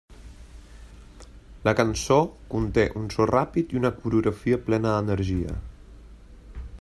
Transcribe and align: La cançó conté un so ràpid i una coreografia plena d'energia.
La 1.67 1.73
cançó 1.79 2.17
conté 2.55 2.87
un 3.01 3.05
so 3.17 3.29
ràpid 3.33 3.75
i 3.77 3.81
una 3.83 3.93
coreografia 4.01 4.61
plena 4.71 4.97
d'energia. 4.97 5.59